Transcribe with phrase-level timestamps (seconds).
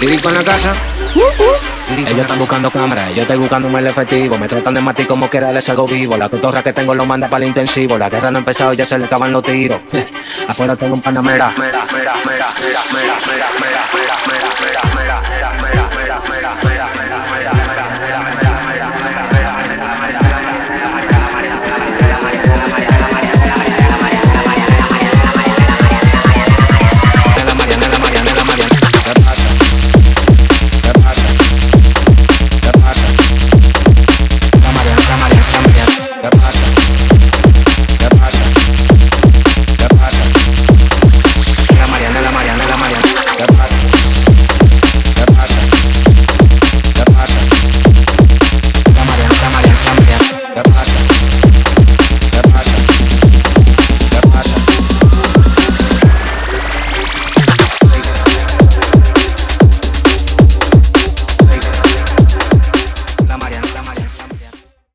[0.00, 0.74] Dirico en la casa.
[1.14, 1.78] Uh, uh.
[2.06, 4.38] Ellos están buscando cámaras, yo estoy buscando un el efectivo.
[4.38, 6.16] Me tratan de matar como quiera, les salgo vivo.
[6.16, 7.98] La cotorra que tengo lo manda para el intensivo.
[7.98, 9.80] La guerra no ha empezado, ya se le acaban los tiros.
[10.48, 11.50] Afuera tengo un panamera.
[11.56, 12.78] Mira, mira, mira,